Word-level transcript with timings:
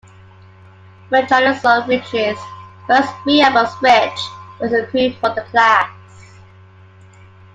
When 1.09 1.27
Chowning 1.27 1.59
saw 1.59 1.85
Rich's 1.85 2.39
first 2.87 3.13
three 3.21 3.41
albums 3.43 3.75
Rich 3.83 4.19
was 4.59 4.73
approved 4.73 5.19
for 5.19 5.29
the 5.35 5.43
class. 5.51 5.91